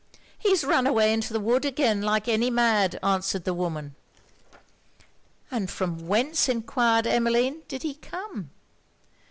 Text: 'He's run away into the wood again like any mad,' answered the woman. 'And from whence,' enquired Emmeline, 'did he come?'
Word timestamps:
'He's 0.39 0.63
run 0.63 0.87
away 0.87 1.13
into 1.13 1.31
the 1.31 1.39
wood 1.39 1.63
again 1.63 2.01
like 2.01 2.27
any 2.27 2.49
mad,' 2.49 2.97
answered 3.03 3.43
the 3.43 3.53
woman. 3.53 3.93
'And 5.51 5.69
from 5.69 6.07
whence,' 6.07 6.49
enquired 6.49 7.05
Emmeline, 7.05 7.61
'did 7.67 7.83
he 7.83 7.93
come?' 7.93 8.49